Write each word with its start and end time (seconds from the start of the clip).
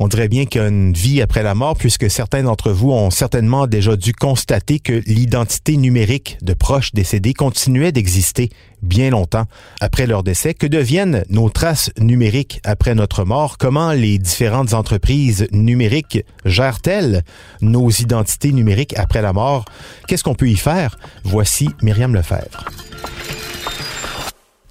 On 0.00 0.08
dirait 0.08 0.28
bien 0.28 0.44
qu'il 0.44 0.60
y 0.60 0.64
a 0.64 0.68
une 0.68 0.92
vie 0.92 1.20
après 1.22 1.42
la 1.42 1.54
mort 1.54 1.76
puisque 1.76 2.08
certains 2.10 2.44
d'entre 2.44 2.70
vous 2.70 2.92
ont 2.92 3.10
certainement 3.10 3.66
déjà 3.66 3.96
dû 3.96 4.12
constater 4.12 4.78
que 4.78 5.02
l'identité 5.06 5.76
numérique 5.76 6.38
de 6.42 6.54
proches 6.54 6.94
décédés 6.94 7.34
continuait 7.34 7.90
d'exister 7.90 8.50
bien 8.80 9.10
longtemps 9.10 9.46
après 9.80 10.06
leur 10.06 10.22
décès. 10.22 10.54
Que 10.54 10.68
deviennent 10.68 11.24
nos 11.30 11.50
traces 11.50 11.90
numériques 11.98 12.60
après 12.64 12.94
notre 12.94 13.24
mort? 13.24 13.58
Comment 13.58 13.92
les 13.92 14.18
différentes 14.18 14.72
entreprises 14.72 15.48
numériques 15.50 16.24
gèrent-elles 16.44 17.24
nos 17.60 17.90
identités 17.90 18.52
numériques 18.52 18.96
après 18.96 19.22
la 19.22 19.32
mort? 19.32 19.64
Qu'est-ce 20.06 20.22
qu'on 20.22 20.34
peut 20.34 20.48
y 20.48 20.56
faire? 20.56 20.96
Voici 21.24 21.68
Myriam 21.82 22.14
Lefebvre. 22.14 22.64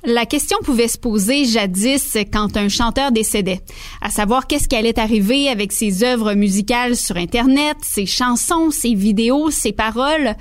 La 0.09 0.25
question 0.25 0.57
pouvait 0.63 0.87
se 0.87 0.97
poser 0.97 1.43
jadis 1.43 2.15
quand 2.31 2.55
un 2.55 2.69
chanteur 2.69 3.11
décédait, 3.11 3.59
à 4.01 4.09
savoir 4.09 4.47
qu'est-ce 4.47 4.69
qui 4.69 4.77
allait 4.77 4.97
arriver 4.97 5.49
avec 5.49 5.73
ses 5.73 6.01
œuvres 6.01 6.33
musicales 6.33 6.95
sur 6.95 7.17
Internet, 7.17 7.75
ses 7.81 8.05
chansons, 8.05 8.71
ses 8.71 8.93
vidéos, 8.93 9.51
ses 9.51 9.73
paroles. 9.73 10.35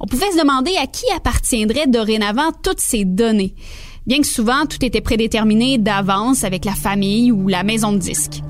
On 0.00 0.06
pouvait 0.06 0.30
se 0.32 0.38
demander 0.38 0.76
à 0.76 0.86
qui 0.86 1.06
appartiendraient 1.16 1.86
dorénavant 1.86 2.52
toutes 2.62 2.80
ces 2.80 3.06
données, 3.06 3.54
bien 4.06 4.20
que 4.20 4.26
souvent 4.26 4.66
tout 4.66 4.84
était 4.84 5.00
prédéterminé 5.00 5.78
d'avance 5.78 6.44
avec 6.44 6.66
la 6.66 6.74
famille 6.74 7.32
ou 7.32 7.48
la 7.48 7.62
maison 7.62 7.94
de 7.94 7.98
disques. 7.98 8.42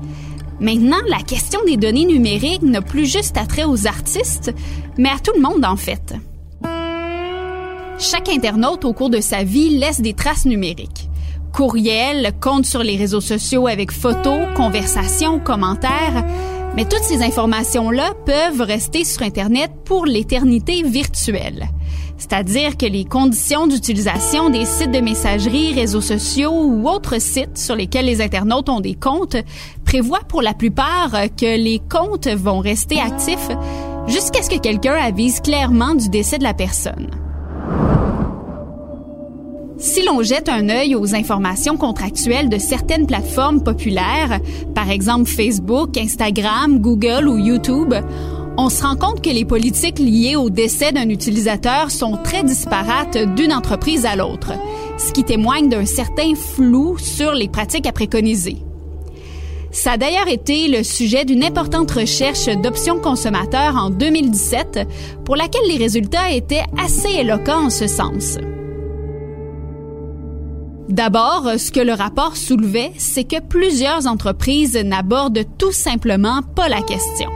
Maintenant, 0.59 0.99
la 1.07 1.21
question 1.21 1.61
des 1.65 1.77
données 1.77 2.05
numériques 2.05 2.61
n'a 2.61 2.81
plus 2.81 3.09
juste 3.09 3.37
attrait 3.37 3.63
aux 3.63 3.87
artistes, 3.87 4.53
mais 4.97 5.07
à 5.07 5.19
tout 5.19 5.31
le 5.33 5.41
monde 5.41 5.63
en 5.63 5.77
fait. 5.77 6.13
Chaque 7.99 8.29
internaute 8.29 8.85
au 8.85 8.93
cours 8.93 9.09
de 9.09 9.19
sa 9.19 9.43
vie 9.43 9.69
laisse 9.69 10.01
des 10.01 10.13
traces 10.13 10.45
numériques. 10.45 11.09
Courriels, 11.51 12.31
comptes 12.39 12.67
sur 12.67 12.83
les 12.83 12.95
réseaux 12.95 13.21
sociaux 13.21 13.65
avec 13.65 13.91
photos, 13.91 14.47
conversations, 14.55 15.39
commentaires. 15.39 16.23
Mais 16.75 16.85
toutes 16.85 17.01
ces 17.01 17.23
informations-là 17.23 18.13
peuvent 18.23 18.61
rester 18.61 19.03
sur 19.03 19.23
Internet 19.23 19.71
pour 19.83 20.05
l'éternité 20.05 20.83
virtuelle. 20.83 21.69
C'est-à-dire 22.19 22.77
que 22.77 22.85
les 22.85 23.03
conditions 23.03 23.65
d'utilisation 23.65 24.51
des 24.51 24.65
sites 24.65 24.91
de 24.91 24.99
messagerie, 24.99 25.73
réseaux 25.73 26.01
sociaux 26.01 26.53
ou 26.53 26.87
autres 26.87 27.19
sites 27.19 27.57
sur 27.57 27.75
lesquels 27.75 28.05
les 28.05 28.21
internautes 28.21 28.69
ont 28.69 28.79
des 28.79 28.95
comptes 28.95 29.37
prévoient 29.85 30.25
pour 30.27 30.43
la 30.43 30.53
plupart 30.53 31.13
que 31.35 31.57
les 31.57 31.79
comptes 31.89 32.27
vont 32.27 32.59
rester 32.59 32.99
actifs 32.99 33.49
jusqu'à 34.05 34.43
ce 34.43 34.51
que 34.51 34.59
quelqu'un 34.59 34.95
avise 34.95 35.41
clairement 35.41 35.95
du 35.95 36.09
décès 36.09 36.37
de 36.37 36.43
la 36.43 36.53
personne. 36.53 37.09
Si 39.79 40.03
l'on 40.03 40.23
jette 40.23 40.49
un 40.49 40.69
œil 40.69 40.95
aux 40.95 41.13
informations 41.13 41.77
contractuelles 41.77 42.49
de 42.49 42.57
certaines 42.57 43.05
plateformes 43.05 43.63
populaires, 43.63 44.39
par 44.73 44.89
exemple 44.89 45.29
Facebook, 45.29 45.95
Instagram, 45.97 46.79
Google 46.79 47.27
ou 47.27 47.37
YouTube, 47.37 47.93
on 48.57 48.69
se 48.69 48.81
rend 48.81 48.95
compte 48.95 49.21
que 49.21 49.29
les 49.29 49.45
politiques 49.45 49.99
liées 49.99 50.35
au 50.35 50.49
décès 50.49 50.91
d'un 50.91 51.09
utilisateur 51.09 51.91
sont 51.91 52.17
très 52.23 52.43
disparates 52.43 53.17
d'une 53.35 53.53
entreprise 53.53 54.07
à 54.07 54.15
l'autre, 54.15 54.53
ce 54.97 55.11
qui 55.11 55.23
témoigne 55.23 55.69
d'un 55.69 55.85
certain 55.85 56.33
flou 56.33 56.97
sur 56.97 57.33
les 57.33 57.47
pratiques 57.47 57.85
à 57.85 57.91
préconiser. 57.91 58.57
Ça 59.69 59.91
a 59.91 59.97
d'ailleurs 59.97 60.27
été 60.27 60.69
le 60.69 60.81
sujet 60.81 61.23
d'une 61.23 61.43
importante 61.43 61.91
recherche 61.91 62.47
d'options 62.63 62.97
consommateurs 62.99 63.75
en 63.75 63.91
2017 63.91 64.87
pour 65.23 65.35
laquelle 65.35 65.67
les 65.67 65.77
résultats 65.77 66.31
étaient 66.31 66.63
assez 66.83 67.09
éloquents 67.19 67.65
en 67.65 67.69
ce 67.69 67.85
sens. 67.85 68.39
D'abord, 70.89 71.49
ce 71.57 71.71
que 71.71 71.81
le 71.81 71.93
rapport 71.93 72.37
soulevait, 72.37 72.93
c'est 72.97 73.25
que 73.25 73.41
plusieurs 73.41 74.07
entreprises 74.07 74.77
n'abordent 74.77 75.43
tout 75.57 75.73
simplement 75.73 76.41
pas 76.55 76.69
la 76.69 76.81
question. 76.81 77.29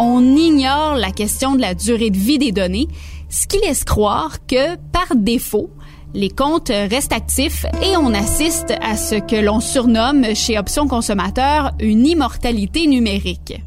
On 0.00 0.34
ignore 0.34 0.96
la 0.96 1.12
question 1.12 1.54
de 1.54 1.60
la 1.60 1.74
durée 1.74 2.10
de 2.10 2.16
vie 2.16 2.38
des 2.38 2.50
données, 2.50 2.88
ce 3.28 3.46
qui 3.46 3.58
laisse 3.60 3.84
croire 3.84 4.44
que, 4.46 4.76
par 4.90 5.14
défaut, 5.14 5.70
les 6.12 6.28
comptes 6.28 6.70
restent 6.70 7.12
actifs 7.12 7.64
et 7.82 7.96
on 7.96 8.12
assiste 8.12 8.74
à 8.82 8.96
ce 8.96 9.14
que 9.14 9.36
l'on 9.36 9.60
surnomme 9.60 10.34
chez 10.34 10.58
Options 10.58 10.88
Consommateurs 10.88 11.70
une 11.80 12.06
immortalité 12.06 12.86
numérique. 12.86 13.62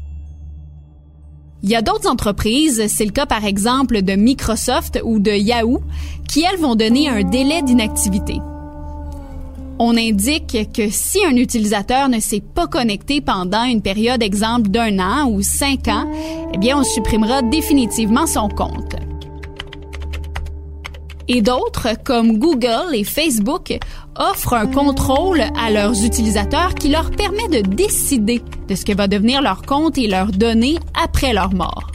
Il 1.62 1.70
y 1.70 1.74
a 1.74 1.82
d'autres 1.82 2.08
entreprises, 2.08 2.86
c'est 2.86 3.06
le 3.06 3.10
cas 3.10 3.26
par 3.26 3.44
exemple 3.44 4.02
de 4.02 4.12
Microsoft 4.12 5.00
ou 5.02 5.18
de 5.18 5.32
Yahoo, 5.32 5.80
qui 6.28 6.44
elles 6.44 6.60
vont 6.60 6.76
donner 6.76 7.08
un 7.08 7.24
délai 7.24 7.62
d'inactivité. 7.62 8.40
On 9.78 9.96
indique 9.96 10.72
que 10.72 10.88
si 10.90 11.24
un 11.24 11.36
utilisateur 11.36 12.08
ne 12.08 12.18
s'est 12.18 12.40
pas 12.40 12.66
connecté 12.66 13.20
pendant 13.20 13.64
une 13.64 13.82
période 13.82 14.22
exemple 14.22 14.68
d'un 14.68 14.98
an 14.98 15.28
ou 15.28 15.42
cinq 15.42 15.88
ans, 15.88 16.10
eh 16.54 16.58
bien, 16.58 16.78
on 16.78 16.84
supprimera 16.84 17.42
définitivement 17.42 18.26
son 18.26 18.48
compte. 18.48 18.96
Et 21.28 21.42
d'autres, 21.42 21.88
comme 22.04 22.38
Google 22.38 22.94
et 22.94 23.04
Facebook, 23.04 23.76
offrent 24.16 24.54
un 24.54 24.66
contrôle 24.66 25.42
à 25.60 25.70
leurs 25.70 26.04
utilisateurs 26.04 26.74
qui 26.74 26.88
leur 26.88 27.10
permet 27.10 27.48
de 27.48 27.60
décider 27.68 28.40
de 28.68 28.74
ce 28.74 28.84
que 28.84 28.94
va 28.94 29.08
devenir 29.08 29.42
leur 29.42 29.62
compte 29.62 29.98
et 29.98 30.06
leurs 30.06 30.30
données 30.30 30.78
après 30.94 31.34
leur 31.34 31.52
mort. 31.52 31.90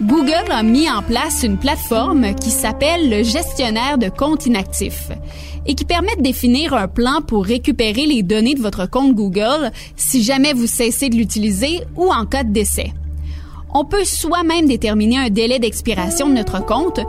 Google 0.00 0.52
a 0.52 0.62
mis 0.62 0.88
en 0.88 1.02
place 1.02 1.42
une 1.42 1.58
plateforme 1.58 2.32
qui 2.36 2.50
s'appelle 2.50 3.10
le 3.10 3.24
gestionnaire 3.24 3.98
de 3.98 4.08
comptes 4.08 4.46
inactifs 4.46 5.10
et 5.66 5.74
qui 5.74 5.84
permet 5.84 6.14
de 6.14 6.22
définir 6.22 6.72
un 6.72 6.86
plan 6.86 7.20
pour 7.20 7.44
récupérer 7.44 8.06
les 8.06 8.22
données 8.22 8.54
de 8.54 8.62
votre 8.62 8.88
compte 8.88 9.16
Google 9.16 9.72
si 9.96 10.22
jamais 10.22 10.52
vous 10.52 10.68
cessez 10.68 11.08
de 11.08 11.16
l'utiliser 11.16 11.80
ou 11.96 12.12
en 12.12 12.26
cas 12.26 12.44
de 12.44 12.52
décès. 12.52 12.92
On 13.74 13.84
peut 13.84 14.04
soi-même 14.04 14.68
déterminer 14.68 15.18
un 15.18 15.30
délai 15.30 15.58
d'expiration 15.58 16.28
de 16.28 16.34
notre 16.34 16.64
compte. 16.64 17.00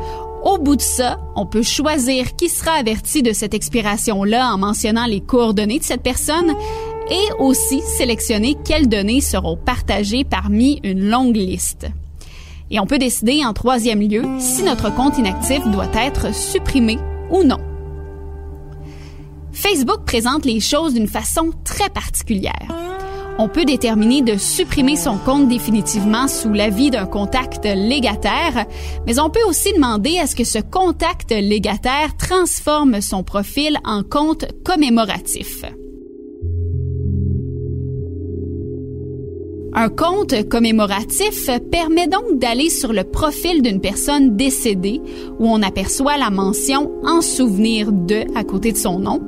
Au 0.43 0.57
bout 0.57 0.75
de 0.75 0.81
ça, 0.81 1.19
on 1.35 1.45
peut 1.45 1.61
choisir 1.61 2.35
qui 2.35 2.49
sera 2.49 2.71
averti 2.71 3.21
de 3.21 3.33
cette 3.33 3.53
expiration-là 3.53 4.51
en 4.51 4.57
mentionnant 4.57 5.05
les 5.05 5.21
coordonnées 5.21 5.77
de 5.77 5.83
cette 5.83 6.01
personne 6.01 6.55
et 7.11 7.33
aussi 7.37 7.81
sélectionner 7.81 8.57
quelles 8.65 8.89
données 8.89 9.21
seront 9.21 9.57
partagées 9.57 10.23
parmi 10.23 10.79
une 10.83 11.07
longue 11.07 11.35
liste. 11.35 11.87
Et 12.71 12.79
on 12.79 12.85
peut 12.85 12.99
décider 12.99 13.43
en 13.45 13.53
troisième 13.53 14.01
lieu 14.01 14.23
si 14.39 14.63
notre 14.63 14.93
compte 14.93 15.17
inactif 15.17 15.65
doit 15.67 15.89
être 15.95 16.33
supprimé 16.33 16.97
ou 17.31 17.43
non. 17.43 17.57
Facebook 19.51 20.05
présente 20.05 20.45
les 20.45 20.59
choses 20.59 20.93
d'une 20.93 21.07
façon 21.07 21.51
très 21.63 21.89
particulière. 21.89 22.67
On 23.41 23.47
peut 23.47 23.63
déterminer 23.63 24.21
de 24.21 24.35
supprimer 24.35 24.97
son 24.97 25.17
compte 25.17 25.47
définitivement 25.47 26.27
sous 26.27 26.51
l'avis 26.51 26.91
d'un 26.91 27.05
contact 27.05 27.65
légataire, 27.65 28.65
mais 29.07 29.17
on 29.17 29.29
peut 29.29 29.43
aussi 29.47 29.71
demander 29.71 30.17
à 30.19 30.27
ce 30.27 30.35
que 30.35 30.43
ce 30.43 30.59
contact 30.59 31.31
légataire 31.31 32.17
transforme 32.17 32.99
son 32.99 33.23
profil 33.23 33.77
en 33.85 34.03
compte 34.03 34.45
commémoratif. 34.65 35.63
Un 39.81 39.87
compte 39.87 40.49
commémoratif 40.49 41.49
permet 41.71 42.07
donc 42.07 42.37
d'aller 42.37 42.69
sur 42.69 42.91
le 42.91 43.05
profil 43.05 43.61
d'une 43.61 43.79
personne 43.79 44.35
décédée 44.35 44.99
où 45.39 45.47
on 45.47 45.61
aperçoit 45.61 46.17
la 46.17 46.29
mention 46.29 46.91
en 47.05 47.21
souvenir 47.21 47.93
de 47.93 48.25
à 48.35 48.43
côté 48.43 48.73
de 48.73 48.77
son 48.77 48.99
nom. 48.99 49.21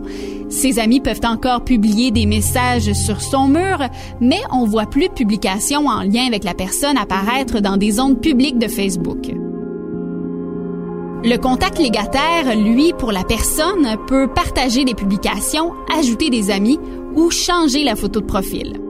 Ses 0.50 0.78
amis 0.78 1.00
peuvent 1.00 1.22
encore 1.24 1.64
publier 1.64 2.12
des 2.12 2.26
messages 2.26 2.92
sur 2.92 3.22
son 3.22 3.48
mur, 3.48 3.78
mais 4.20 4.42
on 4.52 4.66
voit 4.66 4.88
plus 4.88 5.08
de 5.08 5.14
publications 5.14 5.88
en 5.88 6.02
lien 6.02 6.28
avec 6.28 6.44
la 6.44 6.54
personne 6.54 6.98
apparaître 6.98 7.62
dans 7.62 7.78
des 7.78 8.02
ondes 8.02 8.20
publiques 8.20 8.60
de 8.60 8.68
Facebook. 8.68 9.32
Le 11.24 11.38
contact 11.38 11.80
légataire, 11.80 12.58
lui, 12.58 12.92
pour 12.92 13.14
la 13.14 13.24
personne, 13.24 13.96
peut 14.06 14.28
partager 14.28 14.84
des 14.84 14.96
publications, 14.96 15.72
ajouter 15.98 16.30
des 16.30 16.52
amis 16.52 16.78
ou 17.16 17.32
changer 17.32 17.86
la 17.86 17.96
photo 17.96 18.20
de 18.20 18.26
profil. 18.26 18.81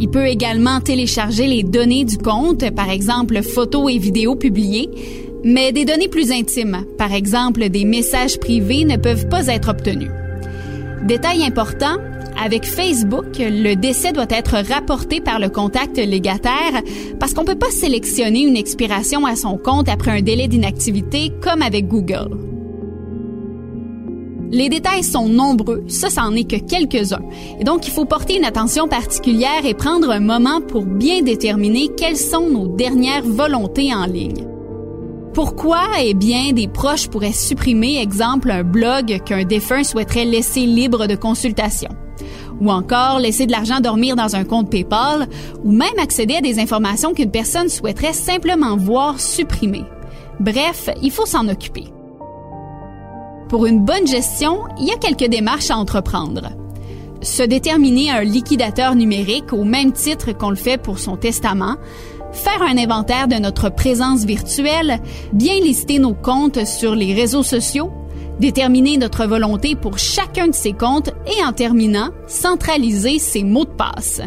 Il 0.00 0.08
peut 0.08 0.26
également 0.26 0.80
télécharger 0.80 1.46
les 1.46 1.62
données 1.62 2.04
du 2.04 2.18
compte, 2.18 2.70
par 2.70 2.88
exemple 2.88 3.42
photos 3.42 3.92
et 3.92 3.98
vidéos 3.98 4.36
publiées, 4.36 4.88
mais 5.44 5.72
des 5.72 5.84
données 5.84 6.08
plus 6.08 6.30
intimes, 6.30 6.84
par 6.96 7.12
exemple 7.12 7.68
des 7.68 7.84
messages 7.84 8.38
privés, 8.38 8.84
ne 8.84 8.96
peuvent 8.96 9.28
pas 9.28 9.48
être 9.48 9.70
obtenus. 9.70 10.10
Détail 11.06 11.44
important, 11.44 11.96
avec 12.40 12.64
Facebook, 12.64 13.38
le 13.38 13.74
décès 13.74 14.12
doit 14.12 14.26
être 14.30 14.58
rapporté 14.68 15.20
par 15.20 15.40
le 15.40 15.48
contact 15.48 15.98
légataire 15.98 16.82
parce 17.18 17.34
qu'on 17.34 17.42
ne 17.42 17.48
peut 17.48 17.58
pas 17.58 17.70
sélectionner 17.70 18.42
une 18.42 18.56
expiration 18.56 19.26
à 19.26 19.34
son 19.34 19.58
compte 19.58 19.88
après 19.88 20.12
un 20.12 20.22
délai 20.22 20.46
d'inactivité 20.46 21.32
comme 21.40 21.62
avec 21.62 21.88
Google. 21.88 22.57
Les 24.50 24.68
détails 24.68 25.04
sont 25.04 25.28
nombreux, 25.28 25.84
ça, 25.88 26.08
c'en 26.08 26.34
est 26.34 26.50
que 26.50 26.56
quelques-uns. 26.56 27.22
Et 27.60 27.64
donc, 27.64 27.86
il 27.86 27.90
faut 27.90 28.06
porter 28.06 28.36
une 28.36 28.44
attention 28.44 28.88
particulière 28.88 29.66
et 29.66 29.74
prendre 29.74 30.10
un 30.10 30.20
moment 30.20 30.60
pour 30.60 30.84
bien 30.84 31.22
déterminer 31.22 31.88
quelles 31.96 32.16
sont 32.16 32.48
nos 32.48 32.66
dernières 32.66 33.24
volontés 33.24 33.92
en 33.94 34.06
ligne. 34.06 34.46
Pourquoi, 35.34 35.82
eh 36.02 36.14
bien, 36.14 36.52
des 36.52 36.66
proches 36.66 37.08
pourraient 37.08 37.32
supprimer, 37.32 38.00
exemple, 38.00 38.50
un 38.50 38.64
blog 38.64 39.20
qu'un 39.24 39.44
défunt 39.44 39.84
souhaiterait 39.84 40.24
laisser 40.24 40.60
libre 40.66 41.06
de 41.06 41.14
consultation? 41.14 41.90
Ou 42.60 42.72
encore 42.72 43.20
laisser 43.20 43.46
de 43.46 43.52
l'argent 43.52 43.80
dormir 43.80 44.16
dans 44.16 44.34
un 44.34 44.44
compte 44.44 44.70
PayPal, 44.70 45.28
ou 45.62 45.70
même 45.70 45.98
accéder 46.02 46.36
à 46.36 46.40
des 46.40 46.58
informations 46.58 47.12
qu'une 47.12 47.30
personne 47.30 47.68
souhaiterait 47.68 48.14
simplement 48.14 48.76
voir 48.76 49.20
supprimées. 49.20 49.84
Bref, 50.40 50.88
il 51.02 51.10
faut 51.10 51.26
s'en 51.26 51.48
occuper. 51.48 51.84
Pour 53.48 53.64
une 53.64 53.82
bonne 53.82 54.06
gestion, 54.06 54.64
il 54.78 54.88
y 54.88 54.92
a 54.92 54.98
quelques 54.98 55.30
démarches 55.30 55.70
à 55.70 55.78
entreprendre. 55.78 56.50
Se 57.22 57.42
déterminer 57.42 58.10
un 58.10 58.22
liquidateur 58.22 58.94
numérique 58.94 59.54
au 59.54 59.64
même 59.64 59.92
titre 59.92 60.32
qu'on 60.32 60.50
le 60.50 60.56
fait 60.56 60.76
pour 60.76 60.98
son 60.98 61.16
testament, 61.16 61.76
faire 62.32 62.62
un 62.62 62.76
inventaire 62.76 63.26
de 63.26 63.36
notre 63.36 63.70
présence 63.70 64.26
virtuelle, 64.26 65.00
bien 65.32 65.54
lister 65.60 65.98
nos 65.98 66.12
comptes 66.12 66.66
sur 66.66 66.94
les 66.94 67.14
réseaux 67.14 67.42
sociaux, 67.42 67.90
déterminer 68.38 68.98
notre 68.98 69.26
volonté 69.26 69.76
pour 69.76 69.98
chacun 69.98 70.48
de 70.48 70.54
ces 70.54 70.74
comptes 70.74 71.10
et 71.26 71.42
en 71.42 71.52
terminant, 71.52 72.10
centraliser 72.26 73.18
ses 73.18 73.44
mots 73.44 73.64
de 73.64 73.70
passe. 73.70 74.20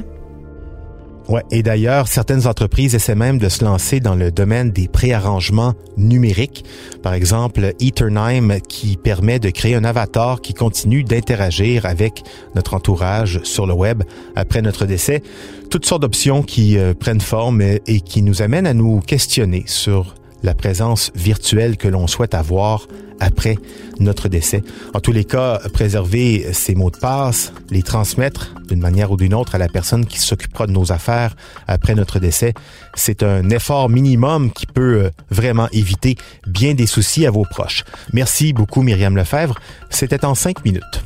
Ouais, 1.31 1.45
et 1.49 1.63
d'ailleurs, 1.63 2.09
certaines 2.09 2.45
entreprises 2.45 2.93
essaient 2.93 3.15
même 3.15 3.37
de 3.37 3.47
se 3.47 3.63
lancer 3.63 4.01
dans 4.01 4.15
le 4.15 4.33
domaine 4.33 4.71
des 4.71 4.89
préarrangements 4.89 5.75
numériques. 5.95 6.65
Par 7.03 7.13
exemple, 7.13 7.71
Eternime 7.79 8.59
qui 8.67 8.97
permet 8.97 9.39
de 9.39 9.49
créer 9.49 9.75
un 9.75 9.85
avatar 9.85 10.41
qui 10.41 10.53
continue 10.53 11.05
d'interagir 11.05 11.85
avec 11.85 12.23
notre 12.53 12.73
entourage 12.73 13.39
sur 13.43 13.65
le 13.65 13.73
web 13.73 14.03
après 14.35 14.61
notre 14.61 14.85
décès. 14.85 15.23
Toutes 15.69 15.85
sortes 15.85 16.01
d'options 16.01 16.43
qui 16.43 16.77
euh, 16.77 16.93
prennent 16.93 17.21
forme 17.21 17.61
et 17.61 18.01
qui 18.01 18.23
nous 18.23 18.41
amènent 18.41 18.67
à 18.67 18.73
nous 18.73 18.99
questionner 18.99 19.63
sur 19.67 20.15
la 20.43 20.53
présence 20.53 21.11
virtuelle 21.15 21.77
que 21.77 21.87
l'on 21.87 22.07
souhaite 22.07 22.33
avoir 22.33 22.87
après 23.21 23.57
notre 23.99 24.27
décès. 24.27 24.63
En 24.95 24.99
tous 24.99 25.11
les 25.11 25.23
cas, 25.23 25.59
préserver 25.71 26.51
ces 26.53 26.73
mots 26.73 26.89
de 26.89 26.97
passe, 26.97 27.53
les 27.69 27.83
transmettre 27.83 28.53
d'une 28.67 28.79
manière 28.79 29.11
ou 29.11 29.17
d'une 29.17 29.35
autre 29.35 29.55
à 29.55 29.57
la 29.59 29.69
personne 29.69 30.05
qui 30.05 30.19
s'occupera 30.19 30.65
de 30.65 30.71
nos 30.71 30.91
affaires 30.91 31.35
après 31.67 31.93
notre 31.93 32.19
décès, 32.19 32.53
c'est 32.95 33.21
un 33.21 33.49
effort 33.51 33.89
minimum 33.89 34.51
qui 34.51 34.65
peut 34.65 35.03
euh, 35.03 35.09
vraiment 35.29 35.67
éviter 35.71 36.17
bien 36.47 36.73
des 36.73 36.87
soucis 36.87 37.27
à 37.27 37.31
vos 37.31 37.45
proches. 37.45 37.83
Merci 38.11 38.53
beaucoup 38.53 38.81
Myriam 38.81 39.15
Lefebvre. 39.15 39.59
C'était 39.89 40.25
en 40.25 40.33
cinq 40.33 40.65
minutes. 40.65 41.03